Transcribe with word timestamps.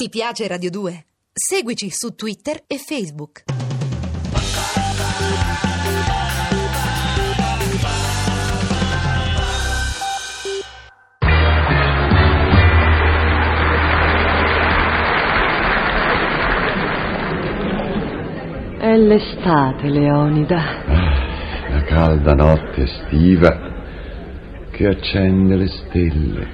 Ti 0.00 0.10
piace 0.10 0.46
Radio 0.46 0.70
2? 0.70 1.06
Seguici 1.32 1.88
su 1.90 2.14
Twitter 2.14 2.62
e 2.68 2.78
Facebook. 2.78 3.42
È 18.78 18.96
l'estate, 18.96 19.88
Leonida. 19.88 20.62
La 21.70 21.82
calda 21.82 22.34
notte 22.34 22.82
estiva 22.82 23.50
che 24.70 24.86
accende 24.86 25.56
le 25.56 25.66
stelle. 25.66 26.48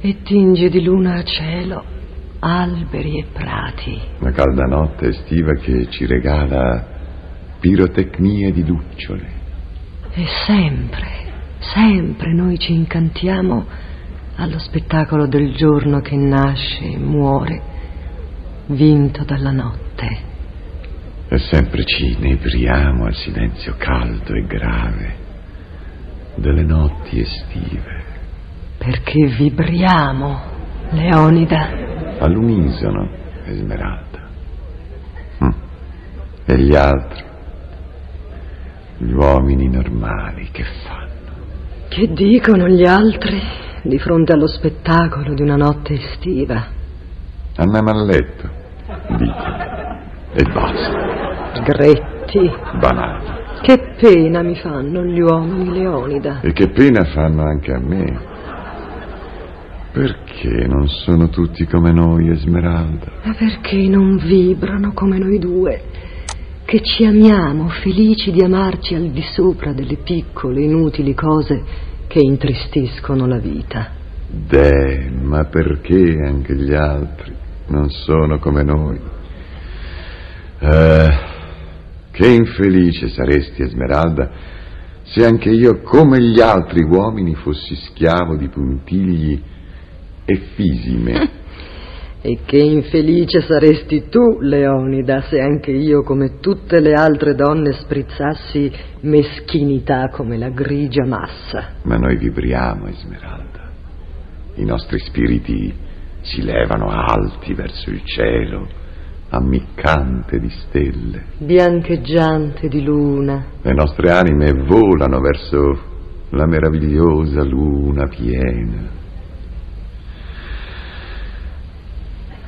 E 0.00 0.22
tinge 0.22 0.70
di 0.70 0.82
luna 0.82 1.22
cielo, 1.24 1.97
alberi 2.40 3.18
e 3.18 3.24
prati. 3.32 4.00
La 4.18 4.30
calda 4.30 4.64
notte 4.64 5.08
estiva 5.08 5.52
che 5.54 5.88
ci 5.90 6.06
regala 6.06 6.96
pirotecnie 7.60 8.52
di 8.52 8.64
lucciole. 8.64 9.36
E 10.12 10.26
sempre, 10.46 11.08
sempre 11.58 12.32
noi 12.32 12.58
ci 12.58 12.72
incantiamo 12.72 13.66
allo 14.36 14.58
spettacolo 14.58 15.26
del 15.26 15.54
giorno 15.54 16.00
che 16.00 16.16
nasce 16.16 16.84
e 16.84 16.96
muore, 16.96 17.62
vinto 18.66 19.24
dalla 19.24 19.50
notte. 19.50 20.26
E 21.28 21.38
sempre 21.38 21.84
ci 21.84 22.16
inebriamo 22.16 23.04
al 23.04 23.14
silenzio 23.14 23.74
caldo 23.76 24.32
e 24.32 24.46
grave 24.46 25.16
delle 26.36 26.62
notti 26.62 27.20
estive. 27.20 28.04
Perché 28.78 29.26
vibriamo, 29.26 30.40
Leonida. 30.90 31.77
All'unisono, 32.18 33.08
Esmeralda. 33.44 34.18
Hm. 35.38 35.54
E 36.46 36.58
gli 36.58 36.74
altri? 36.74 37.24
Gli 38.98 39.12
uomini 39.12 39.68
normali 39.68 40.48
che 40.50 40.64
fanno? 40.84 41.06
Che 41.88 42.12
dicono 42.12 42.68
gli 42.68 42.84
altri 42.84 43.40
di 43.82 43.98
fronte 43.98 44.32
allo 44.32 44.48
spettacolo 44.48 45.34
di 45.34 45.42
una 45.42 45.56
notte 45.56 45.94
estiva? 45.94 46.66
Andiamo 47.56 47.90
a 47.90 48.04
letto, 48.04 48.48
dicono. 49.16 49.66
E 50.32 50.42
basta. 50.52 51.54
Sgretti. 51.54 52.52
Banali. 52.78 53.26
Che 53.62 53.94
pena 53.98 54.42
mi 54.42 54.54
fanno 54.56 55.04
gli 55.04 55.20
uomini, 55.20 55.70
Leonida. 55.70 56.40
E 56.42 56.52
che 56.52 56.68
pena 56.68 57.04
fanno 57.04 57.42
anche 57.42 57.72
a 57.72 57.78
me. 57.78 58.27
Perché 59.90 60.66
non 60.66 60.86
sono 60.86 61.28
tutti 61.28 61.64
come 61.66 61.92
noi, 61.92 62.28
Esmeralda? 62.28 63.12
Ma 63.24 63.34
perché 63.34 63.88
non 63.88 64.18
vibrano 64.18 64.92
come 64.92 65.18
noi 65.18 65.38
due? 65.38 65.82
Che 66.64 66.80
ci 66.82 67.04
amiamo, 67.04 67.68
felici 67.68 68.30
di 68.30 68.42
amarci 68.42 68.94
al 68.94 69.08
di 69.08 69.22
sopra 69.22 69.72
delle 69.72 69.96
piccole, 69.96 70.60
inutili 70.60 71.14
cose 71.14 71.64
che 72.06 72.20
intristiscono 72.20 73.26
la 73.26 73.38
vita. 73.38 73.92
Deh, 74.28 75.10
ma 75.10 75.44
perché 75.44 76.20
anche 76.22 76.54
gli 76.54 76.74
altri 76.74 77.32
non 77.68 77.88
sono 77.88 78.38
come 78.38 78.62
noi? 78.62 79.00
Eh, 80.60 81.08
che 82.10 82.26
infelice 82.26 83.08
saresti, 83.08 83.62
Esmeralda, 83.62 84.30
se 85.04 85.24
anche 85.24 85.48
io, 85.48 85.80
come 85.80 86.20
gli 86.20 86.40
altri 86.40 86.82
uomini, 86.82 87.34
fossi 87.34 87.74
schiavo 87.74 88.36
di 88.36 88.48
puntigli 88.48 89.42
e 90.28 90.36
fisime. 90.54 91.36
E 92.20 92.40
che 92.44 92.58
infelice 92.58 93.40
saresti 93.42 94.08
tu, 94.08 94.40
Leonida, 94.40 95.22
se 95.22 95.40
anche 95.40 95.70
io, 95.70 96.02
come 96.02 96.40
tutte 96.40 96.80
le 96.80 96.92
altre 96.92 97.36
donne, 97.36 97.72
sprizzassi 97.72 98.72
meschinità 99.02 100.08
come 100.08 100.36
la 100.36 100.48
grigia 100.48 101.06
massa. 101.06 101.74
Ma 101.84 101.94
noi 101.94 102.16
vibriamo, 102.16 102.88
Esmeralda. 102.88 103.70
I 104.56 104.64
nostri 104.64 104.98
spiriti 104.98 105.72
si 106.22 106.42
levano 106.42 106.88
alti 106.88 107.54
verso 107.54 107.88
il 107.90 108.02
cielo, 108.02 108.66
ammiccante 109.28 110.40
di 110.40 110.50
stelle. 110.50 111.22
Biancheggiante 111.38 112.66
di 112.66 112.82
luna. 112.82 113.44
Le 113.62 113.72
nostre 113.72 114.10
anime 114.10 114.52
volano 114.66 115.20
verso 115.20 115.78
la 116.30 116.46
meravigliosa 116.46 117.44
luna 117.44 118.08
piena. 118.08 118.96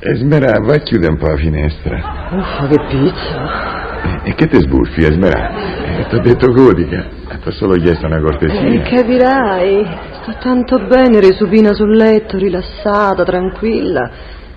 Esmeralda, 0.03 0.65
vai 0.65 0.77
a 0.77 0.81
chiudere 0.81 1.11
un 1.11 1.17
po' 1.19 1.27
la 1.27 1.35
finestra. 1.35 2.29
Uffa, 2.31 2.67
che 2.67 2.85
pizza. 2.89 4.23
E, 4.23 4.29
e 4.31 4.33
che 4.33 4.47
te 4.47 4.59
sbuffi, 4.59 5.03
Esmeralda? 5.03 5.99
Eh, 5.99 6.07
ti 6.07 6.15
ho 6.15 6.19
detto 6.21 6.51
godica. 6.51 7.07
Ti 7.39 7.47
ho 7.47 7.51
solo 7.51 7.75
chiesto 7.75 8.07
una 8.07 8.19
cortesia. 8.19 8.81
capirai, 8.81 9.87
sto 10.21 10.35
tanto 10.41 10.79
bene 10.87 11.19
risupina 11.19 11.73
sul 11.73 11.95
letto, 11.95 12.37
rilassata, 12.37 13.23
tranquilla. 13.23 14.09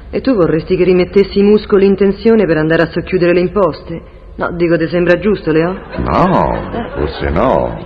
E 0.08 0.22
tu 0.22 0.34
vorresti 0.34 0.76
che 0.76 0.84
rimettessi 0.84 1.40
i 1.40 1.42
muscoli 1.42 1.84
in 1.84 1.96
tensione 1.96 2.46
per 2.46 2.56
andare 2.56 2.84
a 2.84 2.86
socchiudere 2.86 3.34
le 3.34 3.40
imposte? 3.40 4.02
No, 4.36 4.50
dico, 4.56 4.78
ti 4.78 4.88
sembra 4.88 5.18
giusto, 5.18 5.52
Leo? 5.52 5.78
No, 5.98 6.70
forse 6.94 7.28
no. 7.28 7.78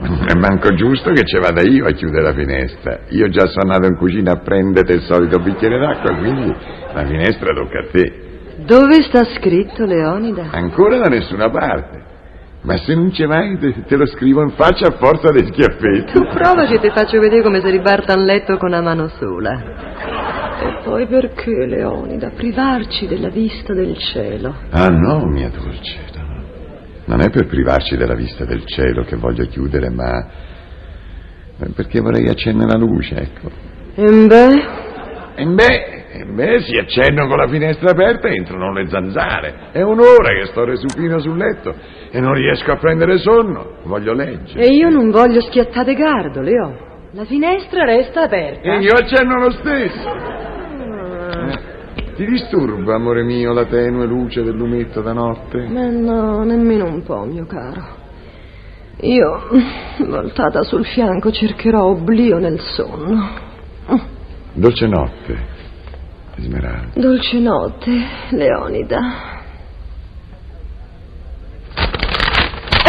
È 0.00 0.34
manco 0.34 0.74
giusto 0.74 1.10
che 1.10 1.24
ci 1.24 1.38
vada 1.38 1.60
io 1.60 1.86
a 1.86 1.90
chiudere 1.92 2.22
la 2.22 2.32
finestra. 2.32 3.00
Io 3.10 3.28
già 3.28 3.46
sono 3.46 3.70
andato 3.72 3.86
in 3.92 3.98
cucina 3.98 4.32
a 4.32 4.38
prendere 4.38 4.94
il 4.94 5.02
solito 5.02 5.38
bicchiere 5.38 5.78
d'acqua, 5.78 6.16
quindi 6.16 6.54
la 6.94 7.04
finestra 7.04 7.52
tocca 7.52 7.78
a 7.80 7.86
te. 7.90 8.28
Dove 8.64 9.02
sta 9.02 9.24
scritto, 9.24 9.84
Leonida? 9.84 10.48
Ancora 10.52 10.96
da 10.98 11.08
nessuna 11.08 11.50
parte. 11.50 12.08
Ma 12.62 12.76
se 12.76 12.94
non 12.94 13.12
ci 13.12 13.24
vai, 13.24 13.58
te, 13.58 13.84
te 13.86 13.96
lo 13.96 14.06
scrivo 14.06 14.42
in 14.42 14.50
faccia 14.50 14.88
a 14.88 14.96
forza 14.98 15.30
di 15.32 15.46
schiaffetti. 15.46 16.12
Tu 16.12 16.26
provaci 16.28 16.74
e 16.74 16.80
ti 16.80 16.90
faccio 16.94 17.18
vedere 17.18 17.42
come 17.42 17.60
si 17.60 17.70
ribarta 17.70 18.14
un 18.14 18.24
letto 18.24 18.56
con 18.56 18.68
una 18.68 18.82
mano 18.82 19.08
sola. 19.08 20.58
E 20.62 20.80
poi 20.84 21.06
perché, 21.06 21.66
Leonida, 21.66 22.30
privarci 22.34 23.06
della 23.06 23.30
vista 23.30 23.72
del 23.72 23.96
cielo? 23.96 24.54
Ah 24.70 24.88
no, 24.88 25.24
mia 25.26 25.48
dolce. 25.48 26.09
No. 27.10 27.16
Non 27.16 27.26
è 27.26 27.30
per 27.30 27.46
privarci 27.46 27.96
della 27.96 28.14
vista 28.14 28.44
del 28.44 28.64
cielo 28.64 29.04
che 29.04 29.16
voglio 29.16 29.44
chiudere, 29.46 29.90
ma 29.90 30.26
perché 31.74 32.00
vorrei 32.00 32.28
accendere 32.28 32.70
la 32.70 32.78
luce, 32.78 33.14
ecco. 33.16 33.50
E 33.94 34.26
beh, 34.26 34.88
E 35.36 35.46
beh, 35.46 36.04
e 36.12 36.24
beh, 36.24 36.60
si 36.62 36.76
accendono 36.76 37.28
con 37.28 37.36
la 37.38 37.48
finestra 37.48 37.90
aperta 37.90 38.28
e 38.28 38.34
entrano 38.34 38.72
le 38.72 38.88
zanzare. 38.88 39.54
È 39.72 39.80
un'ora 39.82 40.34
che 40.38 40.46
sto 40.46 40.64
resupino 40.64 41.18
sul 41.20 41.36
letto 41.36 41.74
e 42.10 42.20
non 42.20 42.34
riesco 42.34 42.72
a 42.72 42.76
prendere 42.76 43.18
sonno. 43.18 43.76
Voglio 43.84 44.12
leggere. 44.12 44.64
e 44.64 44.74
io 44.74 44.88
non 44.88 45.10
voglio 45.10 45.40
schiattate 45.40 45.94
gardo, 45.94 46.40
Leo. 46.40 46.88
La 47.12 47.24
finestra 47.24 47.84
resta 47.84 48.22
aperta. 48.22 48.72
E 48.72 48.78
io 48.80 48.92
accendo 48.92 49.34
lo 49.34 49.50
stesso. 49.50 50.48
Ti 52.20 52.26
disturba, 52.26 52.96
amore 52.96 53.22
mio, 53.22 53.54
la 53.54 53.64
tenue 53.64 54.04
luce 54.04 54.42
del 54.42 54.54
lumetto 54.54 55.00
da 55.00 55.14
notte? 55.14 55.66
Ma 55.68 55.88
no, 55.88 56.44
nemmeno 56.44 56.84
un 56.84 57.02
po', 57.02 57.24
mio 57.24 57.46
caro. 57.46 57.82
Io, 59.00 59.40
voltata 60.06 60.62
sul 60.62 60.84
fianco, 60.84 61.32
cercherò 61.32 61.82
oblio 61.86 62.36
nel 62.38 62.60
sonno. 62.60 63.26
Dolce 64.52 64.86
notte, 64.86 65.38
Esmeralda. 66.36 67.00
Dolce 67.00 67.38
notte, 67.38 67.90
Leonida. 68.32 69.29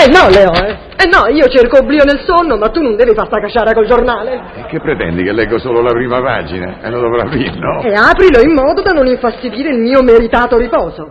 Eh 0.02 0.10
no, 0.10 0.30
Leo, 0.34 0.52
eh. 0.52 0.90
Eh 0.98 1.06
no, 1.06 1.32
io 1.32 1.46
cerco 1.48 1.78
oblio 1.78 2.04
nel 2.04 2.22
sonno, 2.26 2.58
ma 2.58 2.70
tu 2.70 2.82
non 2.82 2.96
devi 2.96 3.14
far 3.14 3.28
sta 3.28 3.40
cacciara 3.40 3.72
col 3.72 3.86
giornale. 3.86 4.34
E 4.56 4.66
che 4.66 4.80
pretendi 4.80 5.22
che 5.22 5.32
leggo 5.32 5.60
solo 5.60 5.82
la 5.82 5.92
prima 5.92 6.20
pagina? 6.20 6.82
E 6.82 6.90
lo 6.90 7.02
dovrò 7.02 7.22
aprire, 7.22 7.54
no? 7.56 7.82
E 7.82 7.94
aprilo 7.94 8.42
in 8.42 8.54
modo 8.56 8.82
da 8.82 8.94
non 8.94 9.06
infastidire 9.06 9.70
il 9.70 9.78
mio 9.78 10.02
meritato 10.02 10.58
riposo. 10.58 11.08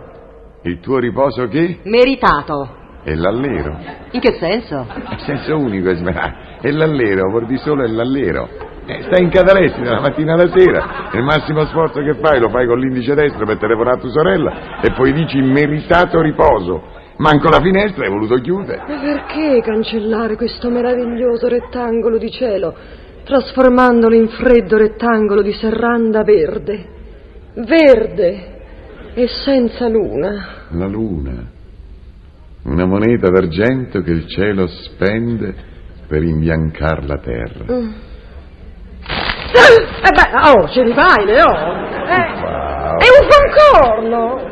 Il 0.63 0.81
tuo 0.81 0.99
riposo 0.99 1.47
che? 1.47 1.79
Meritato. 1.83 2.79
È 3.03 3.13
l'allero. 3.15 3.77
In 4.11 4.19
che 4.19 4.33
senso? 4.37 4.85
È 4.85 5.15
senso 5.19 5.57
unico, 5.57 5.89
Esmeralda. 5.89 6.59
È 6.59 6.69
l'allero, 6.69 7.29
vuol 7.29 7.45
dire 7.45 7.61
solo 7.61 7.85
è 7.85 7.87
l'allero. 7.87 8.49
Eh, 8.85 9.03
stai 9.03 9.23
in 9.23 9.29
catalessi 9.29 9.81
dalla 9.81 10.01
mattina 10.01 10.33
alla 10.33 10.49
sera. 10.53 11.09
Il 11.13 11.23
massimo 11.23 11.63
sforzo 11.65 12.01
che 12.01 12.15
fai 12.15 12.41
lo 12.41 12.49
fai 12.49 12.67
con 12.67 12.77
l'indice 12.77 13.15
destro 13.15 13.45
per 13.45 13.57
telefonare 13.57 13.97
a 13.97 13.99
tua 14.01 14.09
sorella 14.09 14.81
e 14.81 14.91
poi 14.91 15.13
dici 15.13 15.39
meritato 15.41 16.19
riposo. 16.19 16.99
Manco 17.21 17.49
la 17.49 17.61
finestra 17.61 18.03
hai 18.03 18.09
voluto 18.09 18.33
chiudere. 18.37 18.83
Ma 18.87 18.99
perché 18.99 19.61
cancellare 19.61 20.35
questo 20.35 20.71
meraviglioso 20.71 21.47
rettangolo 21.47 22.17
di 22.17 22.31
cielo, 22.31 22.73
trasformandolo 23.23 24.15
in 24.15 24.27
freddo 24.29 24.75
rettangolo 24.77 25.43
di 25.43 25.53
serranda 25.53 26.23
verde? 26.23 26.85
Verde 27.53 29.13
e 29.13 29.27
senza 29.27 29.87
luna. 29.87 30.65
La 30.71 30.87
luna. 30.87 31.47
Una 32.63 32.85
moneta 32.85 33.29
d'argento 33.29 34.01
che 34.01 34.11
il 34.11 34.25
cielo 34.25 34.65
spende 34.65 35.53
per 36.07 36.23
imbiancar 36.23 37.05
la 37.05 37.17
terra. 37.19 37.71
Mm. 37.71 37.91
Eh 40.03 40.11
beh, 40.11 40.49
oh, 40.49 40.67
ci 40.69 40.81
rifai, 40.81 41.25
Leo. 41.25 41.51
Eh, 42.07 42.41
Wow, 42.41 42.97
È 42.97 43.05
un 43.07 43.29
fancorno! 43.29 44.50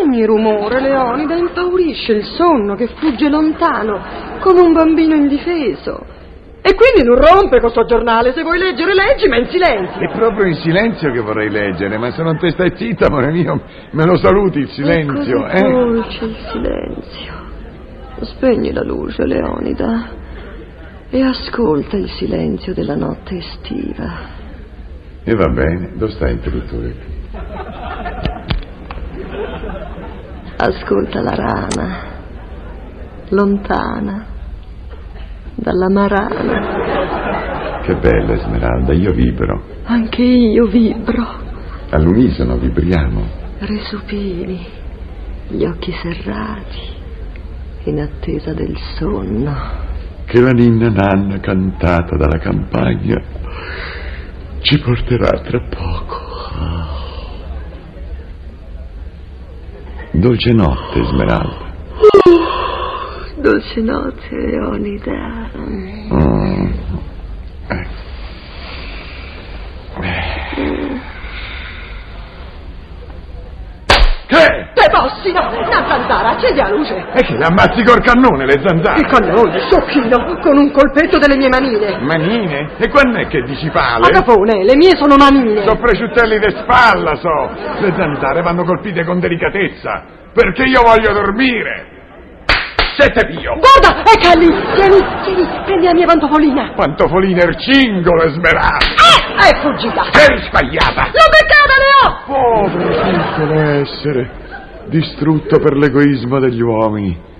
Ogni 0.00 0.24
rumore, 0.24 0.80
Leonida, 0.80 1.34
impaurisce 1.34 2.12
il 2.12 2.24
sonno 2.24 2.74
che 2.74 2.88
fugge 2.88 3.28
lontano, 3.28 4.00
come 4.40 4.60
un 4.60 4.72
bambino 4.72 5.14
indifeso. 5.14 6.14
E 6.60 6.74
quindi 6.74 7.04
non 7.04 7.16
rompe 7.16 7.60
questo 7.60 7.84
giornale, 7.84 8.32
se 8.32 8.42
vuoi 8.42 8.58
leggere 8.58 8.92
leggi, 8.92 9.28
ma 9.28 9.36
in 9.36 9.46
silenzio. 9.46 10.00
È 10.00 10.10
proprio 10.10 10.46
in 10.46 10.56
silenzio 10.56 11.12
che 11.12 11.20
vorrei 11.20 11.48
leggere, 11.48 11.96
ma 11.96 12.10
se 12.10 12.22
non 12.24 12.36
te 12.38 12.50
stai 12.50 12.72
zitta, 12.74 13.06
amore 13.06 13.30
mio, 13.30 13.62
me 13.92 14.04
lo 14.04 14.16
saluti 14.16 14.58
il 14.58 14.68
silenzio, 14.70 15.46
È 15.46 15.58
eh? 15.58 15.70
dolce 15.70 16.24
il 16.24 16.36
silenzio. 16.50 17.34
Spegni 18.22 18.72
la 18.72 18.82
luce, 18.82 19.24
Leonida, 19.26 20.08
e 21.08 21.22
ascolta 21.22 21.96
il 21.96 22.10
silenzio 22.10 22.74
della 22.74 22.96
notte 22.96 23.36
estiva. 23.36 24.12
E 25.22 25.34
va 25.34 25.48
bene, 25.48 25.92
dove 25.94 26.12
sta 26.12 26.26
l'interruttore? 26.26 27.14
Ascolta 30.58 31.20
la 31.20 31.34
rana, 31.34 31.98
lontana, 33.28 34.24
dalla 35.54 35.88
marana. 35.90 37.80
Che 37.82 37.94
bella 37.96 38.32
Esmeralda, 38.34 38.92
io 38.94 39.12
vibro. 39.12 39.62
Anche 39.84 40.22
io 40.22 40.66
vibro, 40.66 41.24
All'unisono 41.90 42.56
vibriamo. 42.56 43.22
resupini, 43.58 44.66
gli 45.48 45.64
occhi 45.64 45.92
serrati, 45.92 46.94
in 47.84 48.00
attesa 48.00 48.52
del 48.54 48.76
sonno. 48.98 49.84
Che 50.24 50.40
la 50.40 50.50
ninna 50.50 50.88
nanna 50.88 51.38
cantata 51.38 52.16
dalla 52.16 52.38
campagna 52.38 53.22
ci 54.60 54.78
porterà 54.80 55.38
tra 55.40 55.60
poco. 55.68 56.24
Dolce 60.18 60.52
notte, 60.54 60.98
Esmeralda. 60.98 61.74
Dolce 63.36 63.80
notte, 63.82 64.34
Leonida. 64.34 65.50
Mm. 65.58 66.72
Eh. 67.68 67.86
Che? 74.26 74.70
Te 74.74 74.88
bossi, 74.90 75.32
no, 75.32 75.50
accendi 76.36 76.60
la 76.60 76.68
luce. 76.68 76.94
E 77.12 77.22
che 77.22 77.36
l'ammazzi 77.36 77.82
col 77.82 78.02
cannone, 78.02 78.44
le 78.44 78.60
zanzare? 78.64 79.00
Il 79.00 79.06
cannone, 79.06 79.60
sciocchino, 79.68 80.38
con 80.40 80.56
un 80.56 80.70
colpetto 80.70 81.18
delle 81.18 81.36
mie 81.36 81.48
manine. 81.48 81.98
Manine? 82.00 82.70
E 82.78 82.88
quando 82.88 83.18
è 83.18 83.26
che 83.26 83.42
dici 83.42 83.68
pale? 83.70 84.06
Agapone, 84.06 84.64
le 84.64 84.76
mie 84.76 84.96
sono 84.96 85.16
manine. 85.16 85.66
So 85.66 85.76
prosciuttelli 85.76 86.38
di 86.38 86.54
spalla, 86.60 87.16
so. 87.16 87.50
Le 87.80 87.92
zanzare 87.96 88.42
vanno 88.42 88.64
colpite 88.64 89.04
con 89.04 89.18
delicatezza, 89.18 90.04
perché 90.32 90.64
io 90.64 90.82
voglio 90.82 91.12
dormire. 91.12 91.94
Sette 92.96 93.26
pio. 93.26 93.58
Guarda, 93.58 94.00
ecco 94.10 94.38
lì, 94.38 94.46
tieni, 94.74 94.96
tieni, 95.22 95.46
prendi 95.66 95.84
la 95.84 95.92
mia 95.92 96.06
pantofolina. 96.06 96.72
Pantofolina 96.74 97.42
ercingolo, 97.42 98.22
Esmeralda. 98.22 98.86
Ah, 99.36 99.48
è 99.48 99.60
fuggita. 99.60 100.04
Sei 100.12 100.38
sbagliata. 100.48 101.10
L'ho 101.12 101.28
beccata, 101.28 101.74
Leo! 101.84 102.08
Povero 102.24 102.88
piccolo 103.02 103.60
essere, 103.60 104.30
distrutto 104.88 105.58
per 105.58 105.76
l'egoismo 105.76 106.38
degli 106.38 106.60
uomini. 106.60 107.34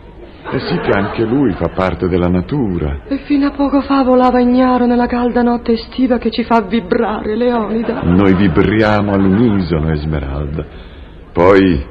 E 0.49 0.61
sì 0.61 0.79
che 0.79 0.91
anche 0.97 1.25
lui 1.25 1.53
fa 1.55 1.71
parte 1.71 2.07
della 2.09 2.29
natura. 2.29 3.01
E 3.09 3.19
fino 3.25 3.49
a 3.49 3.51
poco 3.51 3.81
fa 3.81 4.05
volava 4.05 4.39
ignaro 4.39 4.87
nella 4.87 5.07
calda 5.07 5.43
notte 5.43 5.73
estiva 5.73 6.19
che 6.19 6.31
ci 6.31 6.45
fa 6.45 6.61
vibrare, 6.63 7.35
Leonida. 7.35 8.03
Noi 8.03 8.35
vibriamo 8.35 9.13
all'unisono, 9.13 9.91
Esmeralda. 9.91 10.65
Poi, 11.33 11.85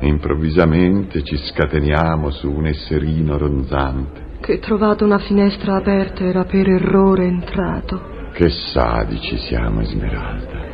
improvvisamente, 0.00 1.22
ci 1.22 1.36
scateniamo 1.36 2.30
su 2.30 2.50
un 2.50 2.66
esserino 2.66 3.38
ronzante. 3.38 4.22
Che 4.40 4.58
trovato 4.58 5.04
una 5.04 5.18
finestra 5.18 5.76
aperta 5.76 6.24
era 6.24 6.44
per 6.44 6.68
errore 6.68 7.26
entrato. 7.26 8.12
Che 8.32 8.48
sadici 8.48 9.38
siamo, 9.38 9.80
Esmeralda. 9.80 10.72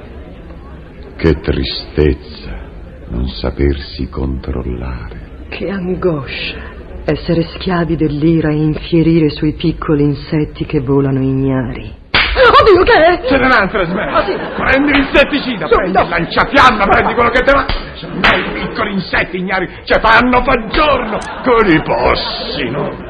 Che 1.17 1.35
tristezza 1.35 2.60
non 3.11 3.29
sapersi 3.29 4.09
controllare. 4.09 5.47
Che 5.49 5.69
angoscia 5.69 6.79
essere 7.05 7.43
schiavi 7.43 7.97
dell'ira 7.97 8.51
e 8.51 8.57
infierire 8.57 9.31
sui 9.31 9.55
piccoli 9.55 10.05
insetti 10.05 10.65
che 10.65 10.81
volano 10.81 11.21
ignari. 11.21 11.99
Oddio, 12.61 12.83
che 12.85 12.93
è? 12.93 13.27
Ce 13.27 13.37
n'è 13.37 13.45
un'altra, 13.45 13.83
Esmeralda. 13.83 14.19
Ah, 14.19 14.25
sì? 14.25 14.33
Prendi 14.57 14.93
l'insetticida, 14.93 15.67
Subito. 15.67 15.77
prendi 15.77 15.99
il 15.99 16.09
lanciafiamma, 16.09 16.85
prendi 16.85 17.15
quello 17.15 17.31
che 17.31 17.41
te 17.41 17.53
va. 17.53 17.67
Sono 17.95 18.15
i 18.15 18.53
piccoli 18.53 18.93
insetti 18.93 19.37
ignari, 19.39 19.69
ci 19.85 19.95
fanno 20.01 20.43
fa 20.45 20.67
giorno 20.69 21.19
con 21.43 21.69
i 21.69 21.83
possino. 21.83 23.09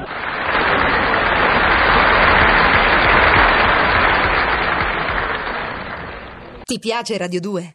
Ti 6.64 6.78
piace 6.78 7.18
Radio 7.18 7.40
2? 7.40 7.74